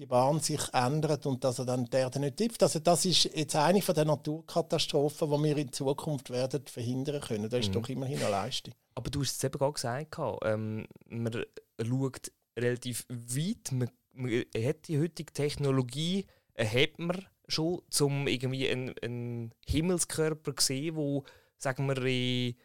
[0.00, 2.62] die Bahn sich ändert und dass er dann die Erde nicht trifft.
[2.62, 7.50] Also das ist jetzt eine von den Naturkatastrophen, die wir in Zukunft werden verhindern können.
[7.50, 7.74] Das ist mhm.
[7.74, 8.74] doch immerhin eine Leistung.
[8.94, 11.44] Aber du hast es eben gerade gesagt, ähm, man
[11.82, 16.26] schaut relativ weit, man man hat die heutige Technologie,
[16.58, 21.24] hat man schon, um irgendwie einen, einen Himmelskörper zu sehen, wo,
[21.58, 22.56] sagen wir, in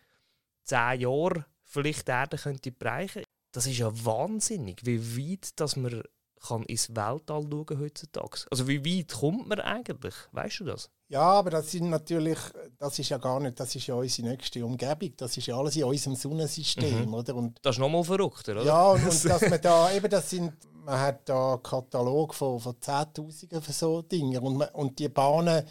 [0.64, 3.24] zehn Jahren vielleicht die Erde könnte bereichen.
[3.52, 6.04] Das ist ja wahnsinnig, wie weit dass man
[6.48, 8.46] kann ins Weltall schauen heutzutage.
[8.52, 10.14] Also wie weit kommt man eigentlich?
[10.32, 10.90] Weißt du das?
[11.08, 12.40] Ja, aber das sind natürlich,
[12.80, 15.76] das ist ja gar nicht, das ist ja unsere nächste Umgebung, das ist ja alles
[15.76, 17.14] in unserem Sonnensystem, mhm.
[17.14, 17.36] oder?
[17.36, 18.64] Und das ist nochmal verrückter, oder?
[18.64, 20.54] Ja, und, und dass man da, eben das sind,
[20.84, 25.10] man hat da einen Katalog von, von Zehntausenden von so Dingen und, man, und die
[25.10, 25.64] Bahnen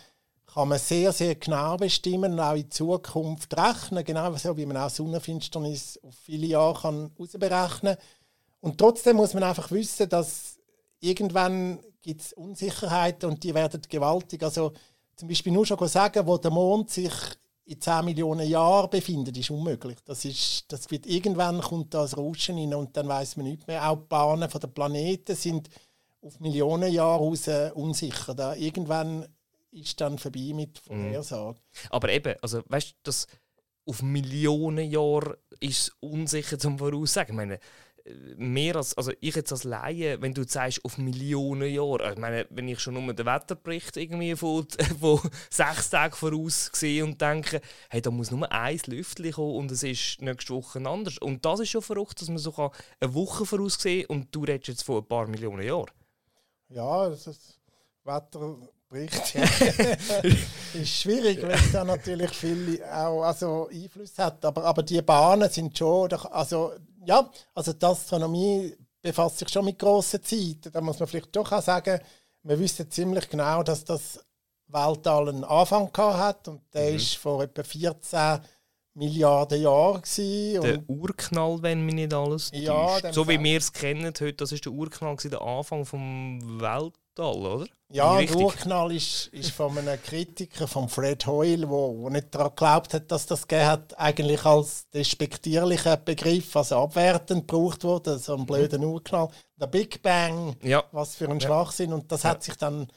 [0.55, 4.77] kann man sehr, sehr genau bestimmen und auch in Zukunft rechnen, genau so wie man
[4.77, 7.97] auch Sonnenfinsternis auf viele Jahre kann berechnen
[8.61, 10.54] Und trotzdem muss man einfach wissen, dass
[11.05, 14.43] irgendwann gibt es Unsicherheiten und die werden gewaltig.
[14.43, 14.73] Also
[15.17, 17.13] zum Beispiel nur schon sagen, wo der Mond sich
[17.67, 19.97] in 10 Millionen Jahren befindet, ist unmöglich.
[20.05, 23.89] Das, ist, das wird, irgendwann kommt das Rauschen rein und dann weiß man nicht mehr.
[23.89, 25.69] Auch die Bahnen der Planeten sind
[26.21, 28.35] auf Millionen Jahre raus unsicher.
[28.35, 29.27] Da irgendwann
[29.71, 31.59] ist dann vorbei mit Vorhersagen.
[31.59, 31.89] Mhm.
[31.91, 33.27] Aber eben, also weißt du, das
[33.87, 37.33] auf Millionen Jahre ist unsicher zum Voraussagen.
[37.33, 37.59] Ich meine,
[38.37, 42.47] mehr als, also ich jetzt als Laie, wenn du sagst, auf Millionen Jahre, ich meine,
[42.51, 44.67] wenn ich schon nur den Wetterbericht irgendwie von,
[45.01, 49.71] von sechs Tagen voraus sehe und denke, hey, da muss nur ein Lüftchen kommen und
[49.71, 51.19] es ist nächste Woche anders.
[51.19, 52.55] Und das ist schon verrückt, dass man so
[53.01, 55.91] eine Woche voraussehen kann und du redest jetzt von ein paar Millionen Jahren.
[56.69, 57.59] Ja, das ist
[58.05, 59.35] Wetterbericht
[60.75, 64.45] ist schwierig, weil es da natürlich viel auch also Einfluss hat.
[64.45, 66.73] Aber, aber die Bahnen sind schon, also
[67.07, 70.73] ja, also die Astronomie befasst sich schon mit grossen Zeiten.
[70.73, 72.01] Da muss man vielleicht doch auch sagen,
[72.43, 74.25] wir wissen ziemlich genau, dass das
[74.67, 76.97] Weltall einen Anfang hat und der mhm.
[76.97, 78.41] ist vor etwa 14
[78.95, 80.03] Milliarden Jahren.
[80.63, 84.65] Der Urknall, wenn mich nicht alles ja, So wie wir es kennen heute, das ist
[84.65, 87.67] der Urknall, der Anfang vom Weltall Toll, oder?
[87.91, 92.35] Ja, der Urknall ist, ist von einem Kritiker, von Fred Hoyle, der wo, wo nicht
[92.35, 98.19] daran geglaubt hat, dass das gegeben hat, eigentlich als despektierlicher Begriff, also abwertend gebraucht wurde,
[98.19, 98.85] so ein blöder mhm.
[98.85, 99.29] Urknall.
[99.61, 100.83] Der Big Bang, ja.
[100.91, 101.41] was für ein.
[101.41, 101.93] Schwachsinn.
[101.93, 102.31] Und das ja.
[102.31, 102.89] hat sich dann,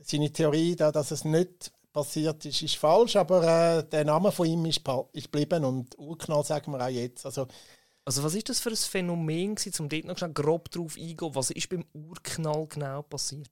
[0.00, 3.42] seine Theorie, da, dass es nicht passiert ist, ist falsch, aber
[3.78, 4.80] äh, der Name von ihm ist,
[5.12, 7.26] ist geblieben und Urknall sagen wir auch jetzt.
[7.26, 7.48] Also,
[8.08, 11.34] also was ist das für ein Phänomen, um dort noch grob drauf eingehen?
[11.34, 13.50] Was ist beim Urknall genau passiert?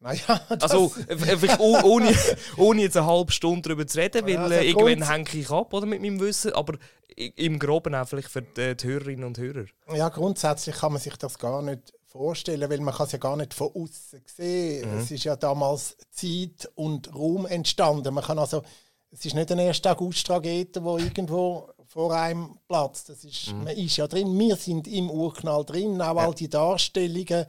[0.00, 2.12] Naja, also vielleicht ohne,
[2.56, 5.72] ohne jetzt eine halbe Stunde darüber zu reden, weil also, äh, irgendwann hänge ich ab
[5.72, 6.76] oder, mit meinem Wissen, aber
[7.14, 9.66] im Groben auch vielleicht für die, die Hörerinnen und Hörer.
[9.94, 13.36] Ja, grundsätzlich kann man sich das gar nicht vorstellen, weil man kann es ja gar
[13.36, 14.90] nicht von außen sehen.
[14.90, 14.98] Mhm.
[14.98, 18.12] Es ist ja damals Zeit und Raum entstanden.
[18.12, 18.64] Man kann also,
[19.12, 19.86] es ist nicht eine 1.
[19.86, 23.04] August-Tragete, wo irgendwo vor einem Platz.
[23.04, 23.64] Das ist, mhm.
[23.64, 27.44] Man ist ja drin, wir sind im Urknall drin, auch all die Darstellungen,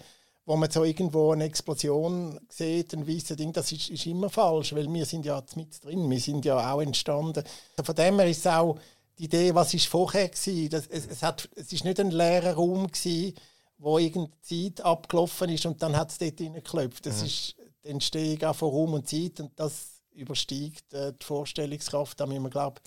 [0.46, 4.76] wo man so irgendwo eine Explosion sieht, ein weißes Ding, das ist, ist, immer falsch,
[4.76, 7.42] weil wir sind ja mit drin, wir sind ja auch entstanden.
[7.82, 8.78] Von dem her ist auch
[9.18, 12.56] die Idee, was ist vorher gewesen, das, es, es, hat, es ist nicht ein leerer
[12.56, 13.36] Raum gewesen,
[13.78, 17.06] wo irgendeine Zeit abgelaufen ist und dann hat es dort reingeklopft.
[17.06, 17.28] Das mhm.
[17.28, 22.26] ist die Entstehung auch von Raum und Zeit und das übersteigt äh, die Vorstellungskraft, da
[22.26, 22.82] müssen wir, glaube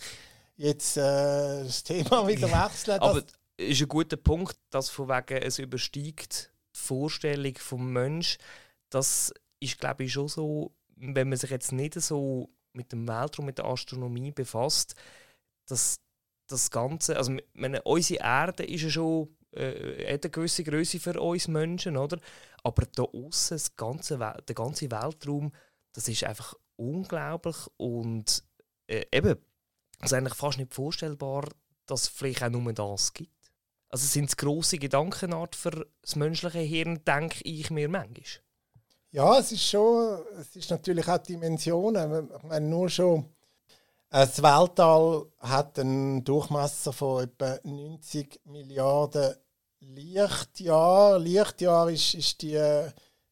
[0.57, 3.01] jetzt äh, das Thema wieder wechseln.
[3.01, 3.23] Aber
[3.57, 8.39] es ist ein guter Punkt, dass von wegen es übersteigt die Vorstellung vom Mensch.
[8.91, 13.47] Das ist, glaube ich, schon so, wenn man sich jetzt nicht so mit dem Weltraum,
[13.47, 14.95] mit der Astronomie befasst,
[15.67, 16.01] dass
[16.47, 21.21] das Ganze, also meine, unsere Erde ist ja schon äh, hat eine gewisse Größe für
[21.21, 22.19] uns Menschen, oder?
[22.63, 25.53] Aber da außen der ganze Weltraum,
[25.93, 28.45] das ist einfach unglaublich und
[28.87, 29.37] äh, eben
[30.01, 31.49] es ist eigentlich fast nicht vorstellbar,
[31.87, 33.31] dass es vielleicht auch nur das gibt.
[33.89, 38.25] Also sind es grosse Gedankenart für das menschliche Hirn, denke ich mir manchmal.
[39.13, 42.31] Ja, es ist schon, es ist natürlich auch Dimensionen.
[42.37, 43.21] Ich meine, nur schon,
[44.11, 49.35] äh, das Weltall hat einen Durchmesser von etwa 90 Milliarden
[49.81, 51.19] Lichtjahr.
[51.19, 52.57] Lichtjahr ist, ist, die,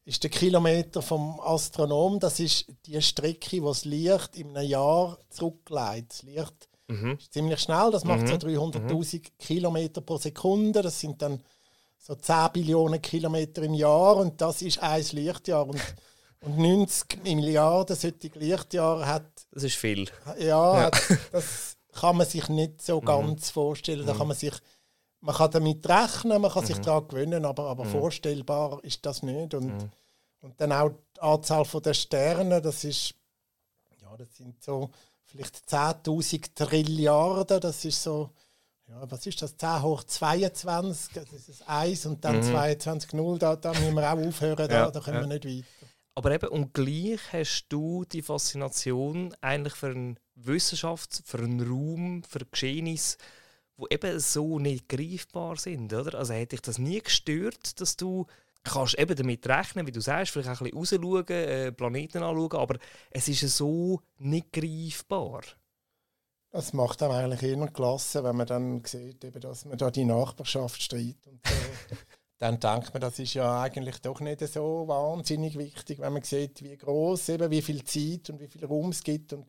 [0.05, 2.21] ist der Kilometer vom Astronom.
[2.21, 6.13] Das ist die Strecke, die das Licht in einem Jahr zurücklegt.
[6.13, 7.17] Das Licht mhm.
[7.19, 7.91] ist ziemlich schnell.
[7.91, 8.27] Das macht mhm.
[8.29, 9.23] so 300.000 mhm.
[9.39, 10.83] Kilometer pro Sekunde.
[10.83, 11.41] Das sind dann
[11.99, 14.17] so 10 Billionen Kilometer im Jahr.
[14.17, 15.67] Und das ist ein Lichtjahr.
[15.67, 15.81] Und,
[16.41, 19.47] und 90 Milliarden solche Lichtjahre hat.
[19.53, 20.07] Das ist viel.
[20.39, 20.83] Ja, ja.
[20.83, 21.01] Hat,
[21.33, 23.07] das kann man sich nicht so mhm.
[23.07, 24.07] ganz vorstellen.
[24.07, 24.53] Da kann man sich
[25.25, 26.67] man kann damit rechnen, man kann mhm.
[26.67, 27.91] sich daran gewöhnen, aber, aber mhm.
[27.91, 29.55] vorstellbar ist das nicht.
[29.55, 29.91] Und, mhm.
[30.41, 33.15] und dann auch die Anzahl der Sterne, das ist,
[34.03, 34.91] ja, das sind so
[35.25, 38.31] vielleicht 10.000 Trilliarden, das ist so
[38.87, 42.43] ja, was ist das, 10 hoch 22, das ist 1 und dann mhm.
[42.43, 45.29] 22, 0, da, da müssen wir auch aufhören, da, ja, da können ja.
[45.29, 45.91] wir nicht weiter.
[46.17, 52.23] Aber eben, und gleich hast du die Faszination eigentlich für eine Wissenschaft, für einen Raum,
[52.23, 53.17] für Geschehnisse,
[53.79, 56.19] die eben so nicht greifbar sind, oder?
[56.19, 58.27] Also hätte ich das nie gestört, dass du
[58.63, 62.61] kannst eben damit rechnen, wie du sagst, vielleicht auch ein bisschen rausschauen, äh, Planeten anschauen,
[62.61, 62.79] aber
[63.11, 65.43] es ist so nicht greifbar.
[66.51, 70.05] Das macht dann eigentlich immer klasse, wenn man dann sieht, eben, dass man da die
[70.05, 71.27] Nachbarschaft streitet.
[71.27, 71.97] Und so.
[72.39, 76.63] dann denkt man, das ist ja eigentlich doch nicht so wahnsinnig wichtig, wenn man sieht,
[76.63, 79.33] wie groß, eben wie viel Zeit und wie viel Raum es gibt.
[79.33, 79.47] Und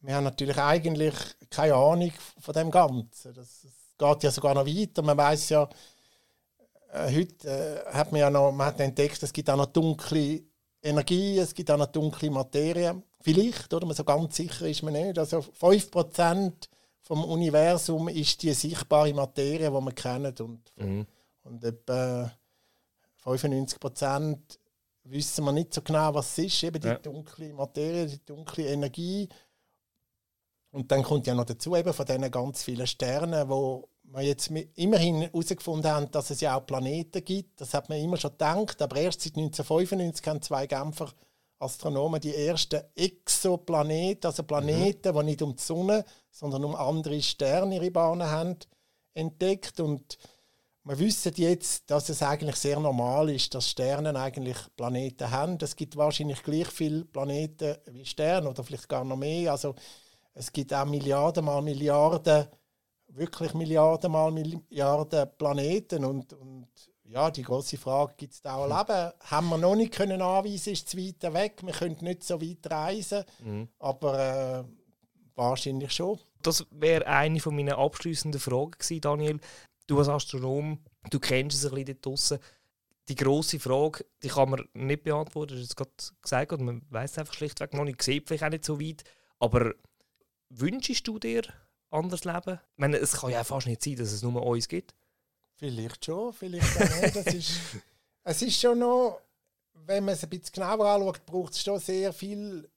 [0.00, 1.14] wir haben natürlich eigentlich
[1.50, 3.34] keine Ahnung von dem Ganzen.
[3.34, 5.02] Das, das geht ja sogar noch weiter.
[5.02, 5.68] Man weiß ja,
[6.92, 10.42] äh, heute äh, hat man ja noch, man hat entdeckt, es gibt auch noch dunkle
[10.82, 13.02] Energie, es gibt auch noch dunkle Materie.
[13.20, 13.92] Vielleicht, oder?
[13.92, 15.18] So ganz sicher ist man nicht.
[15.18, 16.52] Also 5%
[17.02, 20.34] vom Universum ist die sichtbare Materie, die wir kennen.
[20.38, 21.06] Und, mhm.
[21.42, 22.30] und etwa
[23.24, 24.38] 95%
[25.04, 26.62] wissen wir nicht so genau, was es ist.
[26.62, 26.98] Eben die ja.
[26.98, 29.28] dunkle Materie, die dunkle Energie.
[30.76, 34.50] Und dann kommt ja noch dazu eben von diesen ganz vielen Sternen, wo wir jetzt
[34.74, 37.62] immerhin herausgefunden haben, dass es ja auch Planeten gibt.
[37.62, 41.08] Das hat man immer schon gedacht, aber erst seit 1995 haben zwei Genfer
[41.58, 45.18] Astronomen die ersten Exoplaneten, also Planeten, mhm.
[45.18, 48.56] die nicht um die Sonne, sondern um andere Sterne ihre Bahnen haben,
[49.14, 49.80] entdeckt.
[49.80, 50.18] Und
[50.84, 55.56] wir wissen jetzt, dass es eigentlich sehr normal ist, dass Sterne eigentlich Planeten haben.
[55.62, 59.52] Es gibt wahrscheinlich gleich viele Planeten wie Sterne oder vielleicht gar noch mehr.
[59.52, 59.74] Also
[60.36, 62.46] es gibt auch Milliarden mal Milliarden,
[63.08, 66.68] wirklich Milliarden mal Milliarden Planeten und, und
[67.04, 69.12] ja, die große Frage, gibt es da auch Leben?
[69.20, 72.70] Haben wir noch nicht können anweisen, ist es weiter weg, wir können nicht so weit
[72.70, 73.68] reisen, mhm.
[73.78, 74.64] aber äh,
[75.34, 76.18] wahrscheinlich schon.
[76.42, 79.40] Das wäre eine von meinen abschließenden Fragen gewesen, Daniel.
[79.86, 82.38] Du als Astronom, du kennst es ein bisschen dort draussen.
[83.08, 87.34] Die grosse Frage, die kann man nicht beantworten, das ist gerade gesagt, man weiß einfach
[87.34, 89.04] schlichtweg noch nicht, sieht vielleicht auch nicht so weit,
[89.38, 89.72] aber
[90.48, 91.42] wünschst du dir
[91.90, 92.60] anders Leben?
[92.72, 94.94] Ich meine, es kann ja fast nicht sein, dass es nur uns gibt.
[95.56, 97.16] Vielleicht schon, vielleicht auch nicht.
[97.16, 97.52] Das ist,
[98.24, 99.20] es ist schon noch,
[99.72, 102.68] wenn man es ein bisschen genauer anschaut, braucht es schon sehr viel,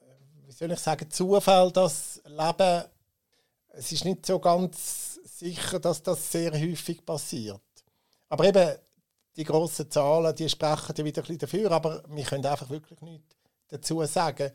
[0.00, 2.84] äh, wie soll ich sagen, Zufall, das Leben.
[3.72, 7.60] Es ist nicht so ganz sicher, dass das sehr häufig passiert.
[8.28, 8.76] Aber eben,
[9.36, 13.00] die grossen Zahlen, die sprechen ja wieder ein bisschen dafür, aber wir können einfach wirklich
[13.00, 13.36] nichts
[13.68, 14.52] dazu sagen.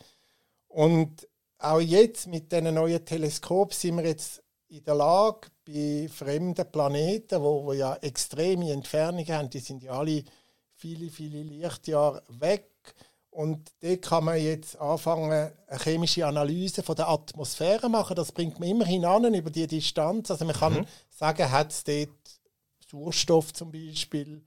[0.67, 1.27] Und
[1.59, 7.41] auch jetzt mit diesen neuen Teleskopen sind wir jetzt in der Lage, bei fremden Planeten,
[7.41, 10.23] wo, wo ja extreme Entfernungen haben, die sind ja alle
[10.75, 12.69] viele, viele Lichtjahre weg.
[13.31, 18.15] Und da kann man jetzt anfangen, eine chemische Analyse von der Atmosphäre machen.
[18.15, 20.31] Das bringt man immerhin an über die Distanz.
[20.31, 20.85] Also man kann mhm.
[21.09, 22.09] sagen, hat es dort
[22.89, 24.41] Sauerstoff zum Beispiel.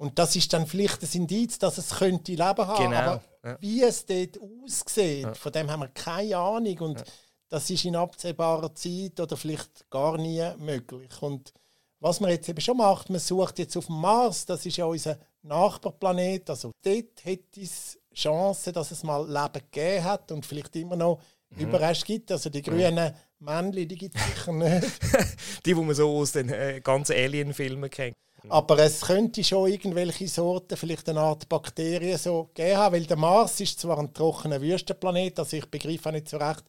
[0.00, 2.84] Und das ist dann vielleicht ein Indiz, dass es könnte Leben haben.
[2.84, 2.96] Genau.
[2.96, 3.56] Aber ja.
[3.60, 5.34] wie es dort aussieht, ja.
[5.34, 6.78] von dem haben wir keine Ahnung.
[6.78, 7.06] Und ja
[7.50, 11.10] das ist in absehbarer Zeit oder vielleicht gar nie möglich.
[11.20, 11.52] Und
[11.98, 14.86] was man jetzt eben schon macht, man sucht jetzt auf dem Mars, das ist ja
[14.86, 20.74] unser Nachbarplanet, also dort hätte es Chancen, dass es mal Leben gegeben hat und vielleicht
[20.76, 21.62] immer noch mhm.
[21.62, 22.32] Überreste gibt.
[22.32, 23.14] Also die grünen.
[23.38, 24.86] Männchen, die gibt es sicher nicht.
[25.64, 28.16] die, die man so aus den äh, ganzen Alien-Filmen kennt.
[28.48, 33.16] Aber es könnte schon irgendwelche Sorten, vielleicht eine Art Bakterien so geben haben, weil der
[33.16, 36.64] Mars ist zwar ein trockener Wüstenplanet, also ich begreife auch nicht so recht,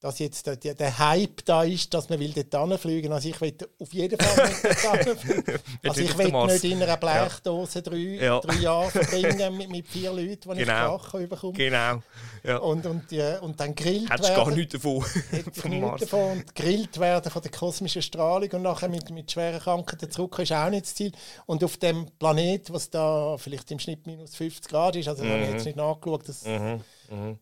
[0.00, 3.12] dass jetzt der, der Hype da ist, dass man will dort fliegen.
[3.12, 5.58] Also ich will auf jeden Fall nicht dort fliegen.
[5.84, 8.40] also ich will nicht in einer Blechdose drei, ja.
[8.40, 10.96] drei Jahre verbringen mit, mit vier Leuten, die genau.
[10.96, 11.52] ich Krachen bekomme.
[11.54, 12.02] Genau.
[12.44, 12.58] Ja.
[12.58, 14.44] Und, und, ja, und dann grillt Hättest werden.
[14.44, 15.04] gar nichts davon.
[15.32, 16.30] Nichts davon.
[16.32, 20.52] Und grillt werden von der kosmischen Strahlung und nachher mit, mit schweren Krankheiten zurück ist
[20.52, 21.12] auch nicht das Ziel.
[21.46, 25.30] Und auf dem Planet, was da vielleicht im Schnitt minus 50 Grad ist, also mhm.
[25.30, 26.80] habe ich jetzt nicht nachgeschaut, das, mhm.
[27.10, 27.38] Mhm.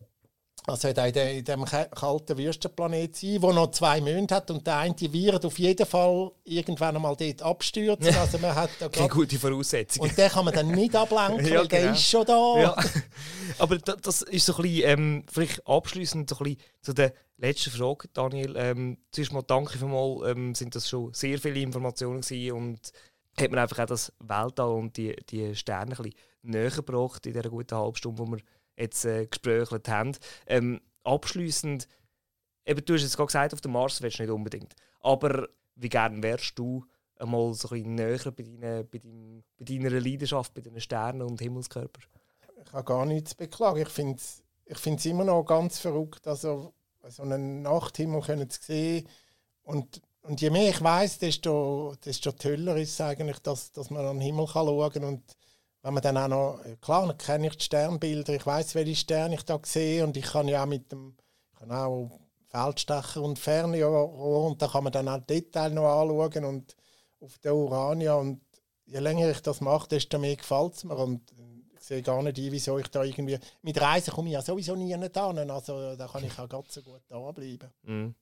[0.67, 5.45] Also in diesem kalten Wüstenplanet sein, der noch zwei Monde hat und der eine wird
[5.45, 8.15] auf jeden Fall irgendwann einmal dort abstürzen.
[8.25, 10.03] Also man hat da Keine gute Voraussetzung.
[10.03, 11.81] Und den kann man dann nicht ablenken, ja, weil genau.
[11.83, 12.59] der ist schon da.
[12.59, 12.75] Ja.
[13.59, 17.69] Aber das ist so ein bisschen, ähm, vielleicht abschließend so ein bisschen zu der letzten
[17.69, 18.55] Frage, Daniel.
[18.57, 22.91] Ähm, zuerst mal danke für mal, ähm, sind das schon sehr viele Informationen gewesen und
[23.39, 27.33] hat man einfach auch das Weltall und die, die Sterne ein bisschen näher gebracht in
[27.33, 28.39] dieser guten Halbstunde, wo wir
[28.77, 30.13] jetzt äh, gesprächelt haben.
[30.47, 31.87] Ähm, abschließend,
[32.65, 34.75] eben, du hast jetzt gerade gesagt, auf dem Mars willst du nicht unbedingt.
[35.01, 36.85] Aber wie gerne wärst du
[37.17, 41.21] einmal so ein bisschen näher bei, deine, bei, dein, bei deiner Leidenschaft, bei deinen Sternen
[41.21, 42.03] und Himmelskörpern?
[42.65, 43.81] Ich habe gar nichts zu beklagen.
[43.81, 46.73] Ich finde es ich immer noch ganz verrückt, also
[47.07, 49.07] so einen Nachthimmel können zu sehen
[49.61, 54.05] und und je mehr ich weiß, desto, desto toller ist es eigentlich, dass, dass man
[54.05, 55.03] an den Himmel schauen kann.
[55.03, 55.23] Und
[55.85, 59.35] wenn man dann auch noch, klar, dann kenne ich die Sternbilder, ich weiß, welche Sterne
[59.35, 60.03] ich da sehe.
[60.03, 61.15] Und ich kann ja auch mit dem,
[61.53, 62.09] ich kann auch
[62.47, 66.75] Feldstecher und Fernrohr und da kann man dann auch Detail noch anschauen und
[67.19, 68.15] auf der Urania.
[68.15, 68.41] Und
[68.85, 70.97] je länger ich das mache, desto mehr gefällt es mir.
[70.97, 71.21] Und
[71.75, 74.75] ich sehe gar nicht ein, wieso ich da irgendwie, mit Reisen komme ich ja sowieso
[74.75, 75.03] nie hin,
[75.51, 77.69] also da kann ich auch ganz so gut da bleiben.
[77.83, 78.15] Mm.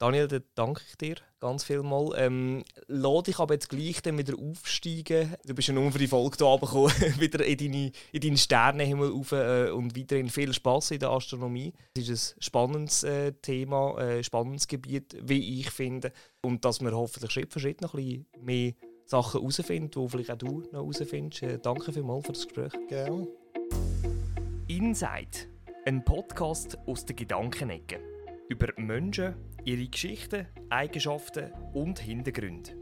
[0.00, 2.14] Daniel, dann danke ich dir ganz viel mal.
[2.16, 5.36] Ähm, lass dich aber jetzt gleich dann wieder aufsteigen.
[5.44, 9.10] Du bist ja nur für die Folge hier gekommen, wieder in, deine, in deinen Sternenhimmel
[9.10, 11.74] rauf äh, und weiterhin viel Spaß in der Astronomie.
[11.98, 16.12] Es ist ein spannendes äh, Thema, ein äh, spannendes Gebiet, wie ich finde.
[16.40, 18.72] Und dass wir hoffentlich Schritt für Schritt noch ein bisschen mehr
[19.04, 21.42] Sachen herausfinden, die vielleicht auch du noch herausfindest.
[21.42, 22.72] Äh, danke vielmals für das Gespräch.
[22.88, 23.28] Gerne.
[24.66, 25.46] Inside,
[25.84, 28.09] ein Podcast aus der Gedankenecke
[28.50, 29.34] über Menschen,
[29.64, 32.79] ihre Geschichten, Eigenschaften und Hintergründe.